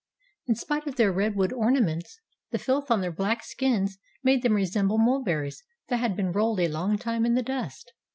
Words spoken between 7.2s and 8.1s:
in the dust.